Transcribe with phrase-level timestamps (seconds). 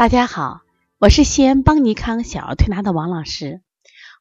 [0.00, 0.62] 大家好，
[0.98, 3.60] 我是西安邦尼康小儿推拿的王老师，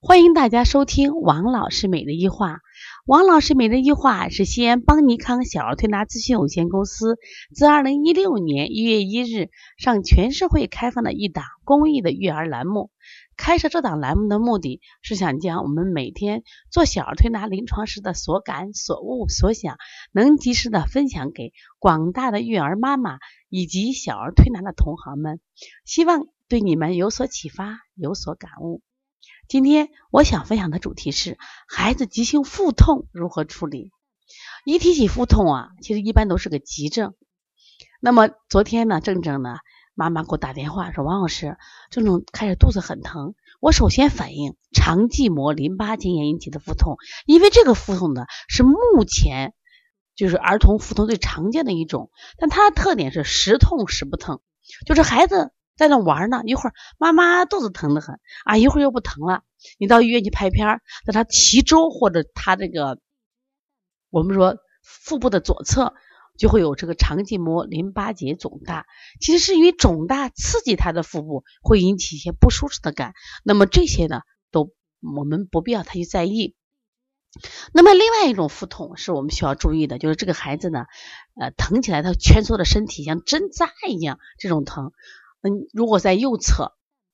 [0.02, 2.59] 欢迎大家收听王老师美的一话。
[3.05, 7.18] 王老师美的一话是西安邦尼康小儿推拿咨询有限公司
[7.55, 12.91] 自二零一六年一月一日向全社会开放的一档公益的育儿栏目。
[13.39, 19.77] 开设这档栏目的目的是想将我们每天做小儿推拿临床时的所感、所悟、所想，
[20.12, 23.17] 能及时的分享给广大的育儿妈妈
[23.48, 25.39] 以及小儿推拿的同行们，
[25.85, 28.81] 希望对你们有所启发、有所感悟。
[29.48, 33.91] 今天我想分享的主题是孩子急性腹痛如何处理。
[34.65, 37.15] 一提起腹痛啊，其实一般都是个急症。
[38.01, 39.59] 那么昨天呢，正正呢。
[39.99, 41.58] 妈妈给我打电话说：“王老师，
[41.89, 49.54] 这种开始肚子很疼，我首先反应肠系膜淋巴结炎引起的腹痛，因为这个腹痛呢是目前
[50.15, 54.40] 就是儿童腹痛最常见的一种，但它的特点是时痛时不疼，
[54.85, 59.41] 就是孩子在那玩呢，一会儿妈妈肚子疼得很啊，一会儿又不疼了，
[59.77, 62.99] 你到医院去拍片，在他脐周或者他这个
[64.09, 65.94] 我们说腹部的左侧。”
[66.40, 68.88] 就会有这个肠系膜淋巴结肿大，
[69.19, 73.13] 其实是因为肿大刺激他的腹部，会引起一些不舒适的感。
[73.44, 76.56] 那么这些呢，都我们不必要太去在意。
[77.73, 80.85] 那么另外一种腹痛是我们需要注意的，就是这个孩子呢，
[81.40, 84.94] 呃，疼起来他蜷缩的身体像针扎一样，这种疼。
[85.41, 86.72] 嗯，如果在右侧，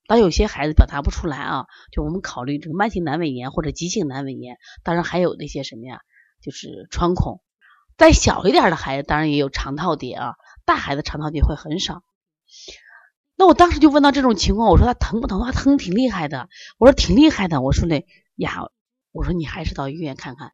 [0.07, 6.01] 当有些孩子表达不出来啊，就我们考虑这个慢性阑尾炎或者急性阑尾炎，当然还有那些什么呀，
[6.41, 7.41] 就是穿孔。
[7.97, 12.03] 再小一点的孩子，当然也有肠套叠啊，大孩子肠套叠会很少。
[13.38, 15.41] 那我当时就问到这种情况，我说他疼不疼？
[15.41, 16.49] 他疼挺厉害的。
[16.77, 17.61] 我说挺厉害的。
[17.61, 18.69] 我说那呀，
[19.11, 20.51] 我说你还是到医院看看。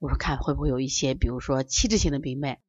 [0.00, 2.60] 我说看会不会有一些，比如说器质性的病变。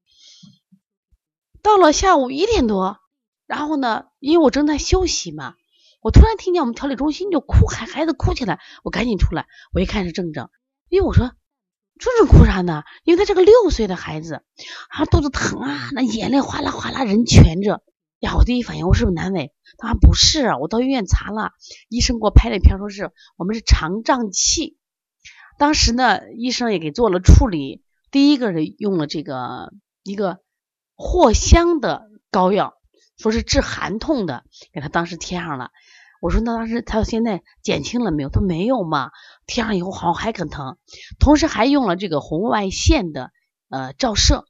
[1.63, 2.99] 到了下午一点多，
[3.47, 5.55] 然后呢，因为我正在休息嘛，
[6.01, 10.49] 我突然听见我们调理中心就哭，孩孩子哭起来，我赶紧出来，我一看是正正，
[10.89, 11.31] 因为我说。
[12.00, 12.83] 就是哭啥呢？
[13.03, 14.44] 因为他这个六岁的孩子
[14.89, 17.81] 啊，肚子疼啊，那眼泪哗啦哗啦，人蜷着
[18.19, 18.35] 呀。
[18.35, 19.53] 我第一反应，我是不是阑尾？
[19.78, 21.51] 他说不是，我到医院查了，
[21.88, 24.78] 医生给我拍了片，说是我们是肠胀气。
[25.57, 29.72] 当时呢，医生也给做了处理，第一个是用了这个
[30.03, 30.39] 一个
[30.95, 32.73] 藿香的膏药，
[33.17, 35.72] 说是治寒痛的，给他当时贴上了。
[36.25, 38.29] 我说那当时他现在减轻了没有？
[38.29, 39.11] 他没有嘛，
[39.45, 40.79] 贴上以后好像还更疼，
[41.19, 43.29] 同时还用了这个红外线的
[43.69, 44.47] 呃照射。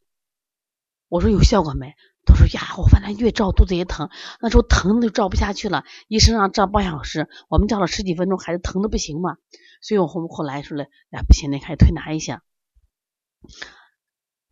[1.09, 1.93] 我说有效果没？
[2.25, 4.09] 他说呀，我反正越照肚子越疼，
[4.39, 5.83] 那时候疼的就照不下去了。
[6.07, 9.35] 医生让照半小时，我们照了十几分钟，孩子疼的不行嘛，
[9.81, 12.41] 所以我后后来说了，呀不行，那开始推拿一下。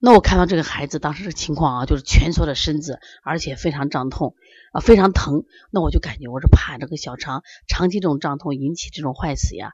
[0.06, 4.36] 那我看到这个孩子当时的情况啊，就是蜷缩着身子，而且非常胀痛
[4.74, 5.46] 啊，非常疼。
[5.72, 9.72] 那我就感觉我是怕这个小肠长期这种胀痛引起这种坏死呀。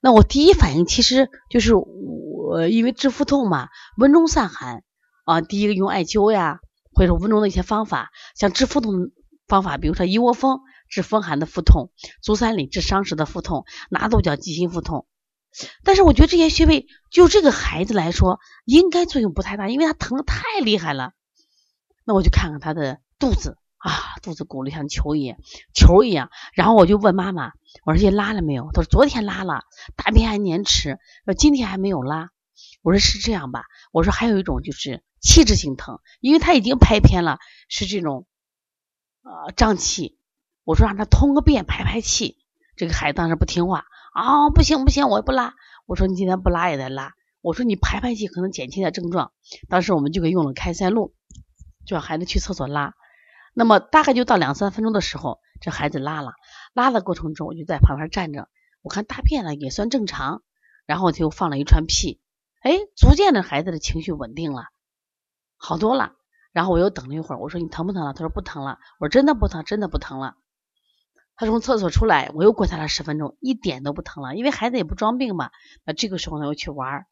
[0.00, 4.84] 那我第一反应其实就是我因为治腹痛嘛，温中散寒
[5.24, 5.40] 啊。
[5.40, 6.60] 第一个用艾灸呀，
[6.94, 9.10] 或者温中的一些方法，像治腹痛
[9.48, 11.90] 方法，比如说一窝蜂治风寒的腹痛，
[12.22, 15.08] 足三里治伤食的腹痛，拿豆角急心腹痛。
[15.84, 21.12] 但是我觉得这些穴位就这个孩子来说，应该作用不太大，因为他疼的太厉害了。
[22.04, 23.92] 那我就看看他的肚子啊，
[24.22, 25.38] 肚子鼓得像球一样，
[25.74, 26.30] 球一样。
[26.54, 27.52] 然后我就问妈妈，
[27.84, 28.70] 我说这拉了没有？
[28.72, 29.62] 他说昨天拉了，
[29.96, 32.30] 大便还粘迟，说今天还没有拉。
[32.82, 33.64] 我说是这样吧？
[33.92, 37.38] 我说还有一种就是器质性疼，因为他已经拍偏了，
[37.68, 38.26] 是这种
[39.22, 40.18] 呃胀气。
[40.64, 42.38] 我说让他通个便排排气。
[42.76, 43.84] 这个孩子当时不听话。
[44.12, 45.54] 啊，不行不行，我不拉。
[45.86, 47.14] 我说你今天不拉也得拉。
[47.40, 49.32] 我说你排排气可能减轻点症状。
[49.68, 51.14] 当时我们就给用了开塞露，
[51.84, 52.94] 就让孩子去厕所拉。
[53.54, 56.34] 那么大概就到两三分钟的时候，这孩子拉了。
[56.72, 58.48] 拉的过程中，我就在旁边站着，
[58.82, 60.42] 我看大便呢也算正常，
[60.86, 62.20] 然后就放了一串屁。
[62.60, 64.66] 哎，逐渐的孩子的情绪稳定了，
[65.56, 66.12] 好多了。
[66.52, 68.12] 然后我又等了一会儿，我说你疼不疼了？
[68.12, 68.78] 他说不疼了。
[69.00, 70.36] 我说真的不疼，真的不疼了。
[71.36, 74.36] 他从厕所出来，我又观察了十分钟，一点都不疼了。
[74.36, 75.50] 因为孩子也不装病嘛。
[75.84, 77.06] 那这个时候呢，又去玩儿。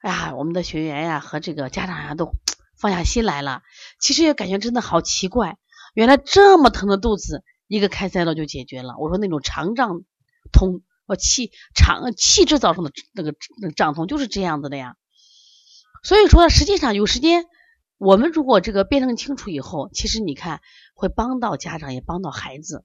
[0.00, 2.32] 哎呀，我们的学员呀和这个家长呀都
[2.76, 3.62] 放下心来了。
[4.00, 5.58] 其实也感觉真的好奇怪，
[5.94, 8.96] 原来这么疼的肚子，一个开塞露就解决了。
[8.98, 10.02] 我说那种肠胀
[10.52, 14.96] 痛，呃气肠气滞造成的那个那个胀痛就是这样子的呀。
[16.02, 17.46] 所以说，实际上有时间。
[17.96, 20.60] 我们如果这个辩证清楚以后，其实你看
[20.94, 22.84] 会帮到家长，也帮到孩子。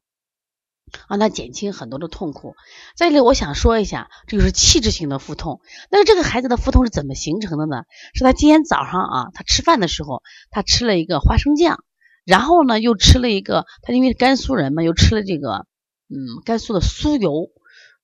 [1.10, 2.56] 让他减轻很多的痛苦。
[2.96, 5.62] 在这里，我想说一下，这就是器质性的腹痛。
[5.92, 7.84] 那这个孩子的腹痛是怎么形成的呢？
[8.14, 10.22] 是他今天早上啊，他吃饭的时候，
[10.52, 11.84] 他吃了一个花生酱，
[12.26, 15.66] 然后呢又吃了一个，他因为甘肃人嘛，又吃了这个，
[16.10, 17.50] 嗯，甘肃的酥油，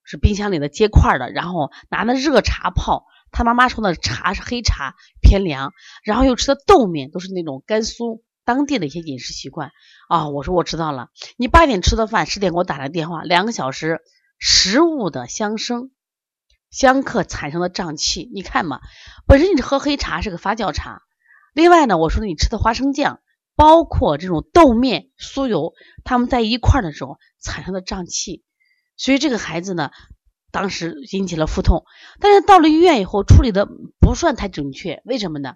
[0.03, 3.05] 是冰箱里的结块的，然后拿那热茶泡。
[3.31, 5.73] 他妈妈说的茶是黑茶，偏凉，
[6.05, 9.71] 然后又吃的豆面，都是那种甘肃当地的一些饮食习惯
[10.07, 10.30] 啊。
[10.30, 14.00] 我说我知道了，你八点吃的饭，十点给我打来电话，两个小时，
[14.39, 15.92] 食物的相生
[16.69, 18.80] 相克产生的胀气，你看嘛，
[19.27, 21.01] 本身你喝黑茶是个发酵茶，
[21.53, 23.19] 另外呢，我说你吃的花生酱，
[23.56, 28.44] 包括这种豆面、酥油，他们在一块的时候产生的胀气，
[28.95, 29.89] 所以这个孩子呢。
[30.51, 31.83] 当时引起了腹痛，
[32.21, 33.68] 但是到了医院以后处理的
[34.00, 35.56] 不算太准确，为什么呢？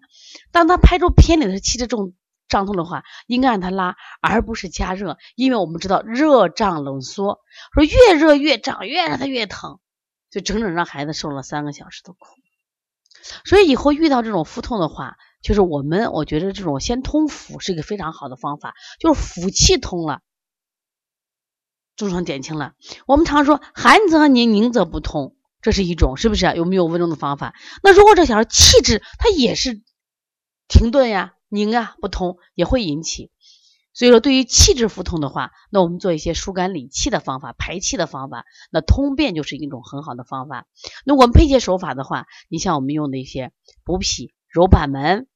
[0.52, 2.16] 当他拍出片里的气滞重
[2.50, 7.40] 胀痛的话，应该让他拉，而不是加热，因为我们知道热胀冷缩，
[7.74, 9.80] 说越热越胀，越让他越疼，
[10.30, 12.20] 就整整让孩子受了三个小时的苦。
[13.46, 20.22] 所以以后遇到这种腹痛的话，就是我们我觉得这种先通腹是一个非常好的方法，就是腹气通了。
[21.96, 22.74] 症状减轻了。
[23.08, 26.46] 我们常说寒则凝，凝则不通，这是一种，是不是？
[26.56, 27.54] 有没有温中的方法？
[27.84, 29.82] 那如果这小孩气滞，他也是
[30.70, 33.32] 停顿呀、凝啊、不通，也会引起。
[33.92, 40.68] 所以说，对于气滞腹痛的话，那我们做一些疏肝理气的方法、排气的方法，那通便就是一种很好的方法。
[41.06, 43.52] 那我们配穴手法的话，你像我们用的一些
[43.84, 45.28] 补脾、揉板门，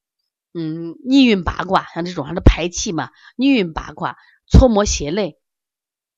[0.54, 4.16] 嗯，逆运八卦，像这种还是排气嘛，逆运八卦、
[4.46, 5.38] 搓摩胁肋。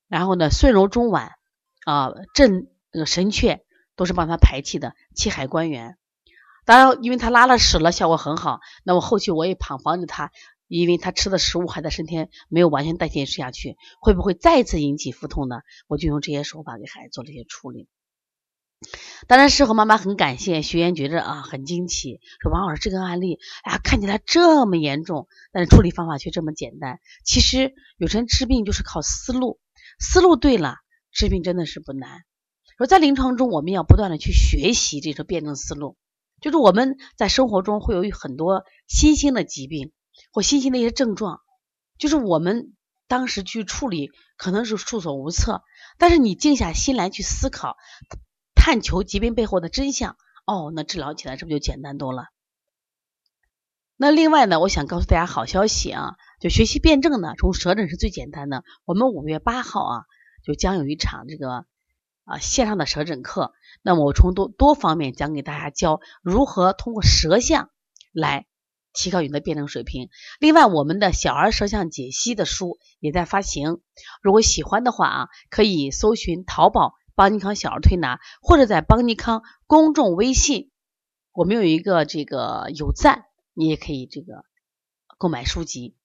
[0.07, 1.31] 然后呢，顺揉中脘
[1.85, 3.59] 啊，镇那个神阙，
[3.97, 5.97] 都是帮他排气的，气海关元。
[6.67, 8.59] 当然，因为他拉了屎了，效果很好。
[8.83, 10.33] 那么后续我也防防止他，
[10.67, 15.61] 因为他吃的食物还在身体没有完全代谢吃下去，会不会再次引起腹痛呢？
[15.87, 17.87] 我就用这些手法给孩子做这些处理。
[19.27, 26.99] 当然，事后妈妈很感谢学员，觉着啊很惊奇，说王老师这个案例，哎呀看起来这么严重，但是处理方法却这么简单。
[27.23, 29.57] 其实有时治病就是靠思路。
[29.99, 30.75] 思路对了，
[31.13, 32.25] 治病真的是不难。
[32.77, 35.95] 说在临床中，我们要不断的去学习这种辩证思路。
[36.41, 39.91] 就是我们在生活中会有很多新兴的疾病
[40.31, 41.41] 或新兴的一些症状，
[41.97, 42.75] 就是我们
[43.07, 45.63] 当时去处理可能是束手无策。
[45.97, 47.75] 但是你静下心来去思考，
[48.55, 52.25] 探求疾病背后的真相，哦，那治疗起来是不是就简单多了？
[53.95, 56.17] 那另外呢，我想告诉大家好消息啊。
[56.39, 58.63] 就学习辩证呢，从舌诊是最简单的。
[58.85, 60.03] 我们五月八号啊，
[60.43, 61.65] 就将有一场这个
[62.27, 63.53] 啊线上的舌诊课。
[63.81, 67.71] 那么我从多多方面讲给大家教如何通过舌象
[68.11, 68.45] 来
[68.93, 70.09] 提高你的辩证水平。
[70.39, 73.81] 另外，我们的小儿舌象解析的书也在发行。
[74.21, 80.71] 如果喜欢的话啊，可以搜寻淘宝邦尼康小儿推拿，或者在邦尼康公众微信，
[81.31, 84.45] 我们有一个这个有赞，你也可以这个
[85.17, 85.96] 购买书籍。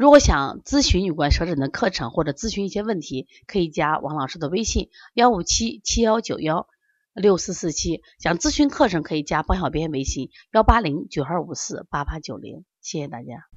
[0.00, 6.68] 如果想咨询有关舌诊的课程，或者咨询一些问题，可以加王老师的微信幺五七七幺九幺
[7.12, 8.00] 六四四七。
[8.18, 12.64] 想咨询课程，可以加包小编微信幺八零九二五四八八九零。
[12.80, 13.49] 谢谢大家。